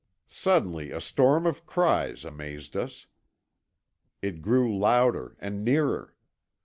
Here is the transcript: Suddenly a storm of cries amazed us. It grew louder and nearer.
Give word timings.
Suddenly 0.31 0.89
a 0.89 0.99
storm 0.99 1.45
of 1.45 1.67
cries 1.67 2.25
amazed 2.25 2.75
us. 2.75 3.05
It 4.23 4.41
grew 4.41 4.75
louder 4.75 5.35
and 5.37 5.63
nearer. 5.63 6.15